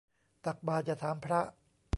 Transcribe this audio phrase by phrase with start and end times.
[0.45, 1.41] ตักบาตรอย่าถามพระ